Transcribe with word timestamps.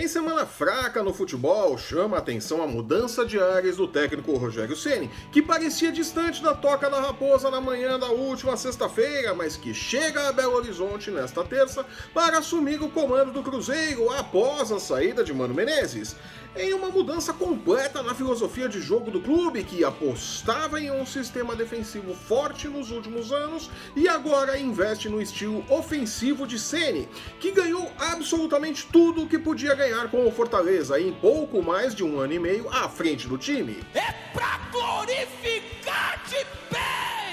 Em 0.00 0.06
semana 0.06 0.46
fraca 0.46 1.02
no 1.02 1.12
futebol, 1.12 1.76
chama 1.76 2.14
a 2.14 2.20
atenção 2.20 2.62
a 2.62 2.68
mudança 2.68 3.26
de 3.26 3.36
ares 3.36 3.78
do 3.78 3.88
técnico 3.88 4.36
Rogério 4.36 4.76
Ceni, 4.76 5.10
que 5.32 5.42
parecia 5.42 5.90
distante 5.90 6.40
da 6.40 6.54
toca 6.54 6.88
da 6.88 7.00
raposa 7.00 7.50
na 7.50 7.60
manhã 7.60 7.98
da 7.98 8.06
última 8.06 8.56
sexta-feira, 8.56 9.34
mas 9.34 9.56
que 9.56 9.74
chega 9.74 10.28
a 10.28 10.32
Belo 10.32 10.54
Horizonte 10.54 11.10
nesta 11.10 11.42
terça 11.42 11.84
para 12.14 12.38
assumir 12.38 12.80
o 12.80 12.88
comando 12.88 13.32
do 13.32 13.42
Cruzeiro 13.42 14.08
após 14.12 14.70
a 14.70 14.78
saída 14.78 15.24
de 15.24 15.34
Mano 15.34 15.52
Menezes. 15.52 16.14
Em 16.56 16.72
uma 16.72 16.88
mudança 16.88 17.32
completa 17.32 18.02
na 18.02 18.14
filosofia 18.14 18.68
de 18.68 18.80
jogo 18.80 19.10
do 19.10 19.20
clube, 19.20 19.62
que 19.62 19.84
apostava 19.84 20.80
em 20.80 20.90
um 20.90 21.04
sistema 21.04 21.54
defensivo 21.54 22.14
forte 22.14 22.68
nos 22.68 22.90
últimos 22.90 23.32
anos 23.32 23.70
e 23.94 24.08
agora 24.08 24.58
investe 24.58 25.08
no 25.08 25.20
estilo 25.20 25.64
ofensivo 25.68 26.46
de 26.46 26.58
Ceni, 26.58 27.08
que 27.38 27.50
ganhou 27.50 27.90
absolutamente 27.98 28.86
tudo 28.90 29.22
o 29.22 29.28
que 29.28 29.38
podia 29.38 29.74
ganhar 29.74 29.87
com 30.10 30.26
o 30.26 30.30
Fortaleza 30.30 31.00
em 31.00 31.12
pouco 31.12 31.62
mais 31.62 31.94
de 31.94 32.04
um 32.04 32.18
ano 32.18 32.32
e 32.32 32.38
meio 32.38 32.68
à 32.68 32.88
frente 32.88 33.26
do 33.26 33.38
time. 33.38 33.82
É 33.94 34.12
pra 34.32 34.60
glorificar 34.70 36.22
de 36.28 36.36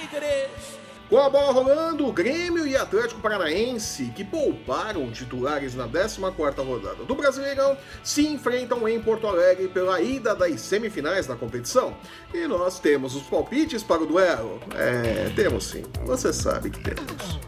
igreja! 0.03 0.75
Com 1.09 1.19
a 1.19 1.29
bola 1.29 1.51
rolando, 1.51 2.07
o 2.07 2.11
Grêmio 2.11 2.65
e 2.65 2.75
Atlético 2.75 3.21
Paranaense, 3.21 4.11
que 4.15 4.23
pouparam 4.23 5.11
titulares 5.11 5.75
na 5.75 5.87
14ª 5.87 6.65
rodada 6.65 7.03
do 7.03 7.13
Brasileirão, 7.13 7.77
se 8.03 8.25
enfrentam 8.25 8.87
em 8.89 8.99
Porto 8.99 9.27
Alegre 9.27 9.67
pela 9.67 10.01
ida 10.01 10.33
das 10.33 10.61
semifinais 10.61 11.27
da 11.27 11.35
competição. 11.35 11.95
E 12.33 12.47
nós 12.47 12.79
temos 12.79 13.15
os 13.15 13.23
palpites 13.23 13.83
para 13.83 14.01
o 14.01 14.07
duelo. 14.07 14.59
É, 14.73 15.31
temos 15.35 15.67
sim. 15.67 15.83
Você 16.05 16.33
sabe 16.33 16.71
que 16.71 16.79
temos. 16.79 17.39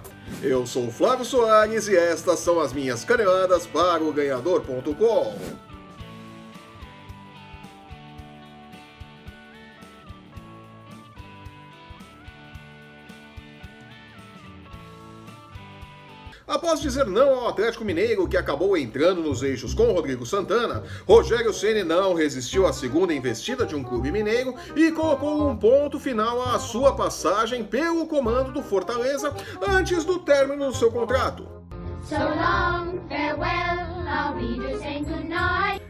Eu 0.41 0.67
sou 0.67 0.87
o 0.87 0.91
Flávio 0.91 1.25
Soares 1.25 1.87
e 1.87 1.95
estas 1.95 2.39
são 2.39 2.59
as 2.59 2.71
minhas 2.71 3.03
caneladas 3.03 3.65
para 3.65 4.03
o 4.03 4.13
ganhador.com. 4.13 5.35
Após 16.47 16.79
dizer 16.79 17.05
não 17.05 17.41
ao 17.41 17.49
Atlético 17.49 17.83
Mineiro, 17.83 18.27
que 18.27 18.37
acabou 18.37 18.77
entrando 18.77 19.21
nos 19.21 19.43
eixos 19.43 19.73
com 19.73 19.91
Rodrigo 19.91 20.25
Santana, 20.25 20.83
Rogério 21.05 21.53
Ceni 21.53 21.83
não 21.83 22.13
resistiu 22.13 22.65
à 22.65 22.71
segunda 22.71 23.13
investida 23.13 23.65
de 23.65 23.75
um 23.75 23.83
clube 23.83 24.11
mineiro 24.11 24.55
e 24.73 24.89
colocou 24.91 25.49
um 25.49 25.57
ponto 25.57 25.99
final 25.99 26.41
à 26.41 26.57
sua 26.57 26.95
passagem 26.95 27.65
pelo 27.65 28.07
comando 28.07 28.53
do 28.53 28.63
Fortaleza 28.63 29.35
antes 29.67 30.05
do 30.05 30.19
término 30.19 30.67
do 30.67 30.75
seu 30.75 30.89
contrato. 30.89 31.45
So 32.07 32.15
long, 32.15 33.01
farewell, 33.09 33.87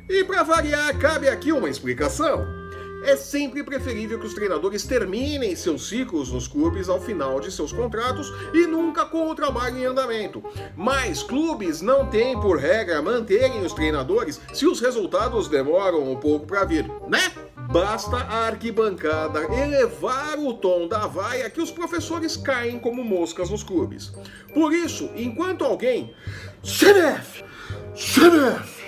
e 0.10 0.24
para 0.24 0.42
variar, 0.42 0.98
cabe 0.98 1.28
aqui 1.28 1.52
uma 1.52 1.70
explicação. 1.70 2.57
É 3.04 3.16
sempre 3.16 3.64
preferível 3.64 4.20
que 4.20 4.26
os 4.26 4.34
treinadores 4.34 4.84
terminem 4.86 5.56
seus 5.56 5.88
ciclos 5.88 6.32
nos 6.32 6.48
clubes 6.48 6.90
ao 6.90 7.00
final 7.00 7.40
de 7.40 7.52
seus 7.52 7.72
contratos 7.72 8.32
e 8.54 8.66
nunca 8.66 9.06
com 9.06 9.30
o 9.30 9.36
trabalho 9.36 9.78
em 9.78 9.86
andamento. 9.86 10.44
Mas 10.76 11.24
clubes 11.24 11.82
não 11.82 12.08
têm 12.08 12.40
por 12.40 12.58
regra 12.58 13.02
manterem 13.02 13.66
os 13.66 13.74
treinadores 13.74 14.42
se 14.54 14.66
os 14.66 14.80
resultados 14.80 15.48
demoram 15.48 16.12
um 16.12 16.16
pouco 16.16 16.48
para 16.48 16.66
vir, 16.66 16.90
né? 17.08 17.32
Basta 17.70 18.16
a 18.18 18.48
arquibancada 18.48 19.42
elevar 19.44 20.40
o 20.40 20.54
tom 20.54 20.88
da 20.88 21.06
vaia 21.06 21.50
que 21.50 21.62
os 21.62 21.70
professores 21.70 22.38
caem 22.38 22.80
como 22.80 23.04
moscas 23.04 23.50
nos 23.50 23.62
clubes. 23.62 24.14
Por 24.54 24.74
isso, 24.74 25.10
enquanto 25.16 25.66
alguém. 25.66 26.14
CNF! 26.64 27.44
CNF! 27.94 28.84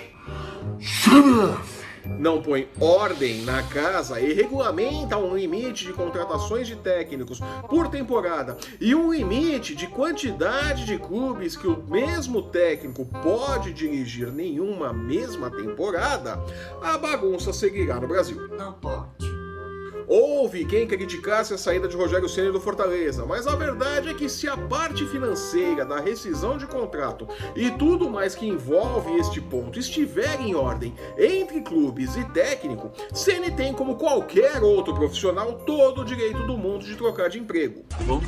CNF! 0.80 1.69
Não 2.04 2.42
põe 2.42 2.68
ordem 2.80 3.42
na 3.42 3.62
casa 3.62 4.20
e 4.20 4.32
regulamenta 4.32 5.16
um 5.16 5.36
limite 5.36 5.84
de 5.84 5.92
contratações 5.92 6.66
de 6.66 6.76
técnicos 6.76 7.40
por 7.68 7.88
temporada 7.88 8.56
e 8.80 8.94
um 8.94 9.12
limite 9.12 9.74
de 9.74 9.86
quantidade 9.86 10.84
de 10.84 10.98
clubes 10.98 11.56
que 11.56 11.66
o 11.66 11.82
mesmo 11.82 12.42
técnico 12.42 13.04
pode 13.22 13.72
dirigir 13.72 14.32
nenhuma 14.32 14.92
mesma 14.92 15.50
temporada, 15.50 16.38
a 16.82 16.96
bagunça 16.98 17.52
seguirá 17.52 18.00
no 18.00 18.08
Brasil. 18.08 18.48
Não 18.56 18.72
pode. 18.72 19.09
Houve 20.12 20.64
quem 20.64 20.88
criticasse 20.88 21.54
a 21.54 21.58
saída 21.58 21.86
de 21.86 21.96
Rogério 21.96 22.28
Ceni 22.28 22.50
do 22.50 22.60
Fortaleza, 22.60 23.24
mas 23.24 23.46
a 23.46 23.54
verdade 23.54 24.08
é 24.08 24.14
que 24.14 24.28
se 24.28 24.48
a 24.48 24.56
parte 24.56 25.06
financeira 25.06 25.84
da 25.84 26.00
rescisão 26.00 26.58
de 26.58 26.66
contrato 26.66 27.28
e 27.54 27.70
tudo 27.70 28.10
mais 28.10 28.34
que 28.34 28.44
envolve 28.44 29.16
este 29.20 29.40
ponto 29.40 29.78
estiver 29.78 30.40
em 30.40 30.52
ordem 30.52 30.92
entre 31.16 31.60
clubes 31.60 32.16
e 32.16 32.24
técnico, 32.24 32.90
Ceni 33.14 33.52
tem 33.52 33.72
como 33.72 33.94
qualquer 33.94 34.60
outro 34.64 34.94
profissional 34.94 35.52
todo 35.64 36.00
o 36.00 36.04
direito 36.04 36.44
do 36.44 36.58
mundo 36.58 36.84
de 36.84 36.96
trocar 36.96 37.30
de 37.30 37.38
emprego. 37.38 37.84
Tá 37.88 37.98
bom? 37.98 38.20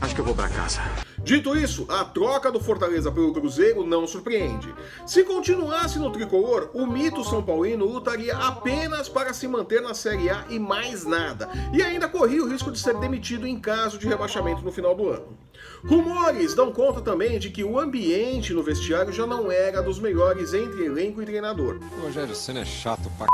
Acho 0.00 0.14
que 0.14 0.22
eu 0.22 0.24
vou 0.24 0.34
para 0.34 0.48
casa. 0.48 0.80
Dito 1.24 1.56
isso, 1.56 1.86
a 1.88 2.04
troca 2.04 2.50
do 2.50 2.58
Fortaleza 2.58 3.10
pelo 3.12 3.32
Cruzeiro 3.32 3.86
não 3.86 4.08
surpreende. 4.08 4.74
Se 5.06 5.22
continuasse 5.22 5.98
no 5.98 6.10
tricolor, 6.10 6.70
o 6.74 6.84
mito 6.84 7.22
São 7.22 7.40
Paulino 7.40 7.84
lutaria 7.84 8.36
apenas 8.36 9.08
para 9.08 9.32
se 9.32 9.46
manter 9.46 9.80
na 9.80 9.94
Série 9.94 10.28
A 10.28 10.44
e 10.50 10.58
mais 10.58 11.04
nada, 11.04 11.48
e 11.72 11.80
ainda 11.80 12.08
corria 12.08 12.42
o 12.42 12.48
risco 12.48 12.72
de 12.72 12.78
ser 12.78 12.98
demitido 12.98 13.46
em 13.46 13.60
caso 13.60 13.98
de 13.98 14.08
rebaixamento 14.08 14.62
no 14.62 14.72
final 14.72 14.96
do 14.96 15.10
ano. 15.10 15.38
Rumores 15.84 16.54
dão 16.54 16.72
conta 16.72 17.00
também 17.00 17.38
de 17.38 17.50
que 17.50 17.62
o 17.62 17.78
ambiente 17.78 18.52
no 18.52 18.62
vestiário 18.62 19.12
já 19.12 19.26
não 19.26 19.50
era 19.50 19.80
dos 19.80 20.00
melhores 20.00 20.52
entre 20.52 20.84
elenco 20.84 21.22
e 21.22 21.26
treinador. 21.26 21.78
O 21.98 22.06
Rogério 22.06 22.34
Senna 22.34 22.60
é 22.60 22.64
chato 22.64 23.10
pra 23.16 23.26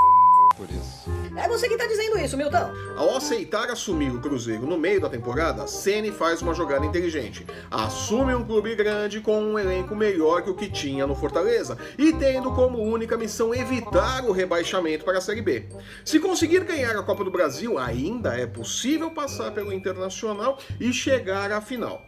por 0.58 0.68
isso. 0.68 1.08
É 1.36 1.46
você 1.46 1.68
que 1.68 1.76
tá 1.76 1.86
dizendo 1.86 2.18
isso, 2.18 2.36
Milton. 2.36 2.72
Ao 2.96 3.16
aceitar 3.16 3.70
assumir 3.70 4.10
o 4.10 4.20
Cruzeiro 4.20 4.66
no 4.66 4.76
meio 4.76 5.00
da 5.00 5.08
temporada, 5.08 5.68
Ceni 5.68 6.10
faz 6.10 6.42
uma 6.42 6.52
jogada 6.52 6.84
inteligente. 6.84 7.46
Assume 7.70 8.34
um 8.34 8.44
clube 8.44 8.74
grande 8.74 9.20
com 9.20 9.40
um 9.40 9.58
elenco 9.58 9.94
melhor 9.94 10.42
que 10.42 10.50
o 10.50 10.54
que 10.54 10.68
tinha 10.68 11.06
no 11.06 11.14
Fortaleza 11.14 11.78
e 11.96 12.12
tendo 12.12 12.52
como 12.52 12.82
única 12.82 13.16
missão 13.16 13.54
evitar 13.54 14.24
o 14.24 14.32
rebaixamento 14.32 15.04
para 15.04 15.18
a 15.18 15.20
Série 15.20 15.42
B. 15.42 15.68
Se 16.04 16.18
conseguir 16.18 16.64
ganhar 16.64 16.96
a 16.96 17.02
Copa 17.04 17.22
do 17.22 17.30
Brasil, 17.30 17.78
ainda 17.78 18.36
é 18.36 18.46
possível 18.46 19.10
passar 19.12 19.52
pelo 19.52 19.72
Internacional 19.72 20.58
e 20.80 20.92
chegar 20.92 21.52
à 21.52 21.60
final 21.60 22.04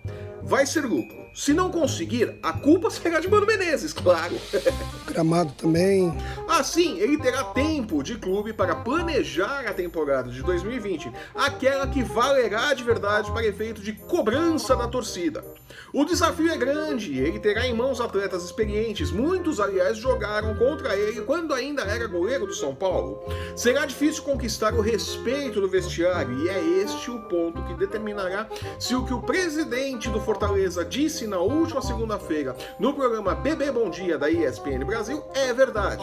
vai 0.50 0.66
ser 0.66 0.84
lucro. 0.84 1.16
Se 1.32 1.52
não 1.52 1.70
conseguir, 1.70 2.34
a 2.42 2.52
culpa 2.52 2.90
será 2.90 3.20
de 3.20 3.28
Mano 3.28 3.46
Menezes, 3.46 3.92
claro. 3.92 4.34
Gramado 5.06 5.52
também. 5.52 6.12
Assim, 6.48 6.98
ele 6.98 7.16
terá 7.18 7.44
tempo 7.44 8.02
de 8.02 8.16
clube 8.16 8.52
para 8.52 8.74
planejar 8.74 9.64
a 9.64 9.72
temporada 9.72 10.28
de 10.28 10.42
2020, 10.42 11.10
aquela 11.36 11.86
que 11.86 12.02
valerá 12.02 12.74
de 12.74 12.82
verdade 12.82 13.30
para 13.30 13.46
efeito 13.46 13.80
de 13.80 13.92
cobrança 13.92 14.74
da 14.74 14.88
torcida. 14.88 15.44
O 15.94 16.04
desafio 16.04 16.50
é 16.50 16.56
grande, 16.56 17.16
ele 17.16 17.38
terá 17.38 17.64
em 17.64 17.74
mãos 17.74 18.00
atletas 18.00 18.44
experientes, 18.44 19.12
muitos, 19.12 19.60
aliás, 19.60 19.98
jogaram 19.98 20.56
contra 20.56 20.96
ele 20.96 21.20
quando 21.22 21.54
ainda 21.54 21.82
era 21.82 22.08
goleiro 22.08 22.46
do 22.46 22.54
São 22.54 22.74
Paulo. 22.74 23.22
Será 23.54 23.86
difícil 23.86 24.24
conquistar 24.24 24.74
o 24.74 24.80
respeito 24.80 25.60
do 25.60 25.68
vestiário, 25.68 26.44
e 26.44 26.48
é 26.48 26.82
este 26.82 27.08
o 27.08 27.20
ponto 27.20 27.62
que 27.64 27.74
determinará 27.74 28.48
se 28.80 28.96
o 28.96 29.04
que 29.04 29.14
o 29.14 29.22
presidente 29.22 30.08
do 30.08 30.20
Fortaleza 30.20 30.39
disse 30.84 31.26
na 31.26 31.38
última 31.38 31.82
segunda-feira 31.82 32.56
no 32.78 32.94
programa 32.94 33.34
Bebê 33.34 33.70
Bom 33.70 33.90
Dia 33.90 34.16
da 34.16 34.30
ESPN 34.30 34.84
Brasil 34.86 35.22
é 35.34 35.52
verdade. 35.52 36.02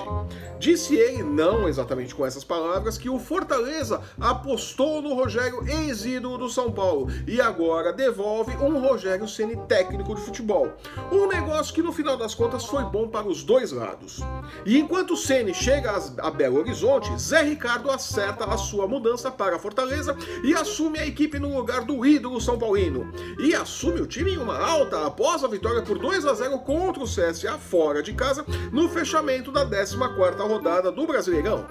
Disse 0.59 0.95
ele, 0.95 1.23
não 1.23 1.67
exatamente 1.67 2.15
com 2.15 2.25
essas 2.25 2.43
palavras, 2.43 2.97
que 2.97 3.09
o 3.09 3.19
Fortaleza 3.19 4.01
apostou 4.19 5.01
no 5.01 5.13
Rogério 5.13 5.63
ex-ídolo 5.67 6.37
do 6.37 6.49
São 6.49 6.71
Paulo 6.71 7.07
e 7.27 7.39
agora 7.39 7.93
devolve 7.93 8.55
um 8.57 8.79
Rogério 8.79 9.27
Ceni 9.27 9.55
técnico 9.67 10.15
de 10.15 10.21
futebol. 10.21 10.73
Um 11.11 11.27
negócio 11.27 11.73
que 11.73 11.81
no 11.81 11.91
final 11.91 12.17
das 12.17 12.33
contas 12.33 12.65
foi 12.65 12.83
bom 12.85 13.07
para 13.07 13.27
os 13.27 13.43
dois 13.43 13.71
lados. 13.71 14.19
E 14.65 14.79
enquanto 14.79 15.15
Ceni 15.15 15.53
chega 15.53 15.93
a 16.17 16.31
Belo 16.31 16.59
Horizonte, 16.59 17.17
Zé 17.19 17.43
Ricardo 17.43 17.91
acerta 17.91 18.45
a 18.45 18.57
sua 18.57 18.87
mudança 18.87 19.29
para 19.29 19.59
Fortaleza 19.59 20.15
e 20.43 20.53
assume 20.53 20.99
a 20.99 21.05
equipe 21.05 21.39
no 21.39 21.55
lugar 21.55 21.85
do 21.85 22.05
ídolo 22.05 22.41
São 22.41 22.57
Paulino. 22.57 23.11
E 23.39 23.53
assume 23.53 24.01
o 24.01 24.07
time 24.07 24.33
em 24.33 24.37
uma 24.37 24.57
alta 24.57 25.05
após 25.05 25.43
a 25.43 25.47
vitória 25.47 25.81
por 25.81 25.99
2 25.99 26.25
a 26.25 26.33
0 26.33 26.59
contra 26.59 27.03
o 27.03 27.07
CSA 27.07 27.57
fora 27.57 28.01
de 28.01 28.13
casa 28.13 28.45
no 28.71 28.89
fechamento 28.89 29.51
da 29.51 29.67
14ª 29.67 30.46
rodada 30.47 30.91
do 30.91 31.05
Brasileirão. 31.05 31.65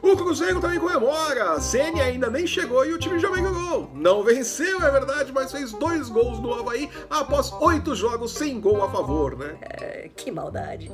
O 0.00 0.16
Cruzeiro 0.16 0.60
também 0.60 0.78
comemora. 0.78 1.52
A 1.52 1.60
Ceni 1.60 2.00
ainda 2.00 2.30
nem 2.30 2.46
chegou 2.46 2.84
e 2.84 2.92
o 2.92 2.98
time 2.98 3.18
já 3.18 3.28
vem 3.30 3.42
gol. 3.42 3.90
Não 3.94 4.22
venceu, 4.22 4.80
é 4.82 4.90
verdade, 4.90 5.32
mas 5.32 5.50
fez 5.50 5.72
dois 5.72 6.08
gols 6.08 6.38
no 6.38 6.54
Havaí 6.54 6.88
após 7.10 7.52
oito 7.60 7.94
jogos 7.94 8.32
sem 8.32 8.60
gol 8.60 8.84
a 8.84 8.90
favor, 8.90 9.36
né? 9.36 9.56
É, 9.60 10.10
que 10.16 10.30
maldade. 10.30 10.90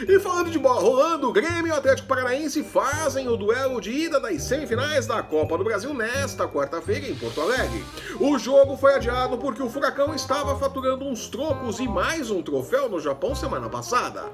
E 0.00 0.20
falando 0.20 0.50
de 0.50 0.58
bola 0.58 0.80
rolando, 0.80 1.32
Grêmio 1.32 1.68
e 1.68 1.70
Atlético 1.70 2.08
Paranaense 2.08 2.62
fazem 2.62 3.28
o 3.28 3.36
duelo 3.36 3.80
de 3.80 3.90
ida 3.90 4.20
das 4.20 4.42
semifinais 4.42 5.06
da 5.06 5.22
Copa 5.22 5.56
do 5.56 5.64
Brasil 5.64 5.94
nesta 5.94 6.46
quarta-feira 6.46 7.08
em 7.08 7.14
Porto 7.14 7.40
Alegre. 7.40 7.82
O 8.20 8.38
jogo 8.38 8.76
foi 8.76 8.94
adiado 8.94 9.38
porque 9.38 9.62
o 9.62 9.70
Furacão 9.70 10.14
estava 10.14 10.58
faturando 10.58 11.06
uns 11.06 11.28
trocos 11.28 11.80
e 11.80 11.88
mais 11.88 12.30
um 12.30 12.42
troféu 12.42 12.90
no 12.90 13.00
Japão 13.00 13.34
semana 13.34 13.70
passada. 13.70 14.24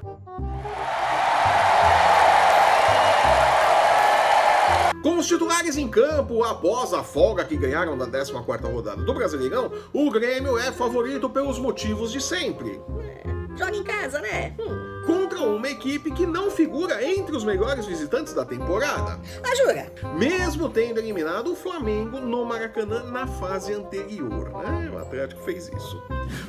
Com 5.01 5.17
os 5.17 5.27
titulares 5.27 5.77
em 5.77 5.87
campo, 5.87 6.43
após 6.43 6.93
a 6.93 7.03
folga 7.03 7.45
que 7.45 7.55
ganharam 7.55 7.95
na 7.95 8.07
14ª 8.07 8.71
rodada 8.71 9.01
do 9.01 9.13
Brasileirão, 9.13 9.71
o 9.93 10.11
Grêmio 10.11 10.57
é 10.57 10.71
favorito 10.73 11.29
pelos 11.29 11.57
motivos 11.57 12.11
de 12.11 12.21
sempre. 12.21 12.81
Joga 13.55 13.75
em 13.75 13.83
casa, 13.83 14.19
né? 14.19 14.55
Hum. 14.59 14.82
Contra 15.33 15.49
uma 15.49 15.67
equipe 15.67 16.11
que 16.11 16.27
não 16.27 16.51
figura 16.51 17.03
entre 17.03 17.35
os 17.35 17.43
melhores 17.43 17.87
visitantes 17.87 18.33
da 18.33 18.45
temporada. 18.45 19.19
Ah, 19.43 19.55
jura? 19.55 19.91
Mesmo 20.15 20.69
tendo 20.69 20.99
eliminado 20.99 21.51
o 21.51 21.55
Flamengo 21.55 22.19
no 22.19 22.45
Maracanã 22.45 23.03
na 23.05 23.25
fase 23.25 23.73
anterior. 23.73 24.51
Né? 24.63 24.91
O 24.93 24.99
Atlético 24.99 25.41
fez 25.41 25.69
isso. 25.69 26.03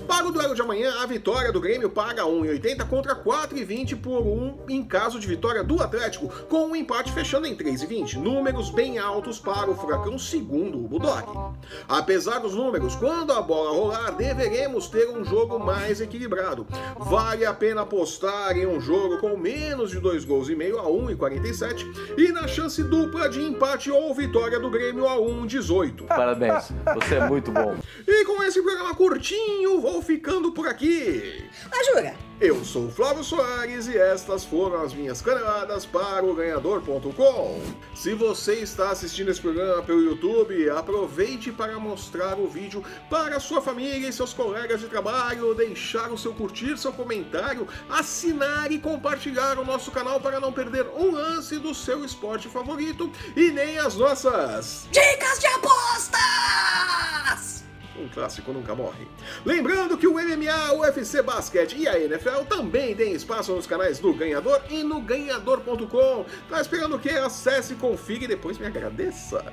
Para 0.07 0.27
o 0.27 0.31
duelo 0.31 0.55
de 0.55 0.61
amanhã, 0.61 1.03
a 1.03 1.07
vitória 1.07 1.51
do 1.51 1.63
Grêmio 1.63 1.89
paga 1.89 2.25
1,80 2.25 2.87
contra 2.87 3.17
4,20 3.17 4.01
por 4.01 4.21
1 4.21 4.67
em 4.69 4.85
caso 4.85 5.19
de 5.19 5.27
vitória 5.27 5.65
do 5.65 5.83
Atlético, 5.83 6.29
com 6.47 6.65
o 6.65 6.71
um 6.71 6.77
empate 6.77 7.11
fechando 7.11 7.47
em 7.47 7.57
3,20. 7.57 8.17
Números 8.17 8.69
bem 8.69 8.99
altos 8.99 9.39
para 9.39 9.71
o 9.71 9.75
Furacão, 9.75 10.19
segundo 10.19 10.79
o 10.79 10.87
Bulldog. 10.87 11.55
Apesar 11.89 12.39
dos 12.41 12.55
números, 12.55 12.95
quando 12.95 13.33
a 13.33 13.41
bola 13.41 13.71
rolar, 13.71 14.11
deveremos 14.11 14.89
ter 14.89 15.09
um 15.09 15.25
jogo 15.25 15.59
mais 15.59 16.03
equilibrado. 16.03 16.67
Vale 16.99 17.47
a 17.47 17.55
pena 17.55 17.81
apostar 17.81 18.57
em 18.57 18.67
um 18.67 18.74
jogo 18.81 19.19
com 19.19 19.37
menos 19.37 19.91
de 19.91 19.99
2 19.99 20.25
gols 20.25 20.49
e 20.49 20.55
meio 20.55 20.79
a 20.79 20.85
1,47 20.85 22.19
e 22.19 22.33
na 22.33 22.47
chance 22.47 22.83
dupla 22.83 23.29
de 23.29 23.41
empate 23.41 23.91
ou 23.91 24.15
vitória 24.15 24.59
do 24.59 24.71
Grêmio 24.71 25.07
a 25.07 25.17
1,18. 25.17 26.07
Parabéns, 26.07 26.73
você 26.95 27.17
é 27.17 27.29
muito 27.29 27.51
bom. 27.51 27.77
E 28.07 28.25
com 28.25 28.43
esse 28.43 28.63
programa 28.63 28.95
curtinho, 28.95 29.81
vou 29.81 30.03
ficando 30.03 30.53
por 30.53 30.67
aqui. 30.67 31.45
Ah, 31.71 31.85
jura? 31.85 32.15
Eu 32.41 32.65
sou 32.65 32.87
o 32.87 32.91
Flávio 32.91 33.23
Soares 33.23 33.87
e 33.87 33.97
estas 33.97 34.45
foram 34.45 34.83
as 34.83 34.93
minhas 34.93 35.23
caneladas 35.23 35.87
para 35.87 36.25
o 36.25 36.35
ganhador.com. 36.35 37.63
Se 37.95 38.13
você 38.13 38.55
está 38.55 38.91
assistindo 38.91 39.31
esse 39.31 39.41
programa 39.41 39.81
pelo 39.85 40.03
YouTube, 40.03 40.69
aproveite 40.71 41.53
para 41.53 41.79
mostrar 41.79 42.37
o 42.37 42.49
vídeo 42.49 42.85
para 43.09 43.39
sua 43.39 43.63
família 43.63 44.09
e 44.09 44.13
seus 44.13 44.35
colegas 44.35 44.81
de 44.81 44.89
trabalho, 44.89 45.55
deixar 45.55 46.11
o 46.11 46.19
seu 46.19 46.35
curtir, 46.35 46.77
seu 46.77 46.93
comentário, 46.93 47.69
assinar 47.89 48.73
e 48.73 48.81
compartilhar 48.81 49.57
o 49.57 49.65
nosso 49.65 49.93
canal 49.93 50.21
para 50.21 50.41
não 50.41 50.53
perder 50.53 50.89
um 50.89 51.13
lance 51.13 51.57
do 51.59 51.73
seu 51.73 52.05
esporte 52.05 52.49
favorito 52.49 53.13
e 53.37 53.53
nem 53.53 53.79
as 53.79 53.95
nossas 53.95 54.89
dicas 54.91 55.39
de 55.39 55.47
apostas! 55.47 56.44
Um 58.05 58.09
clássico 58.09 58.53
nunca 58.53 58.75
morre. 58.75 59.07
Lembrando 59.45 59.97
que 59.97 60.07
o 60.07 60.15
MMA, 60.15 60.73
o 60.75 60.81
UFC 60.81 61.23
Basquete 61.23 61.77
e 61.77 61.89
a 61.89 61.99
NFL 61.99 62.45
também 62.49 62.95
têm 62.95 63.13
espaço 63.13 63.55
nos 63.55 63.67
canais 63.67 63.99
do 63.99 64.13
Ganhador 64.13 64.61
e 64.71 64.83
no 64.83 65.01
ganhador.com. 65.01 66.27
Tá 66.49 66.61
esperando 66.61 66.97
o 66.97 66.99
quê? 66.99 67.11
Acesse, 67.11 67.75
confira 67.75 68.25
e 68.25 68.29
depois 68.29 68.59
me 68.59 68.67
agradeça. 68.67 69.45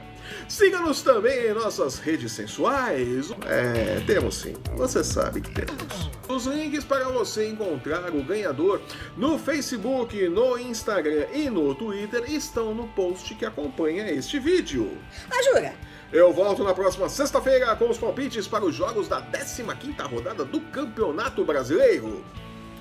Siga-nos 0.48 1.02
também 1.02 1.48
em 1.48 1.54
nossas 1.54 2.00
redes 2.00 2.32
sensuais. 2.32 3.32
É, 3.46 4.02
temos 4.06 4.36
sim, 4.36 4.54
você 4.76 5.04
sabe 5.04 5.42
que 5.42 5.52
temos. 5.52 6.10
Os 6.28 6.46
links 6.46 6.84
para 6.84 7.06
você 7.10 7.50
encontrar 7.50 8.14
o 8.14 8.24
ganhador 8.24 8.82
no 9.18 9.38
Facebook, 9.38 10.30
no 10.30 10.58
Instagram 10.58 11.26
e 11.34 11.50
no 11.50 11.74
Twitter 11.76 12.24
estão 12.32 12.74
no 12.74 12.88
post 12.90 13.36
que 13.36 13.46
acompanha 13.46 14.10
este 14.12 14.40
vídeo. 14.40 14.98
Ah, 15.30 15.44
jura? 15.44 15.91
Eu 16.12 16.34
volto 16.34 16.62
na 16.64 16.74
próxima 16.74 17.08
sexta-feira 17.08 17.74
com 17.78 17.90
os 17.90 17.98
palpites 17.98 18.46
para 18.46 18.66
os 18.66 18.76
jogos 18.76 19.08
da 19.08 19.22
15ª 19.22 20.10
rodada 20.10 20.44
do 20.44 20.60
Campeonato 20.60 21.46
Brasileiro. 21.46 22.24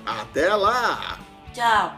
Até 0.05 0.53
lá! 0.53 1.17
Tchau! 1.53 1.97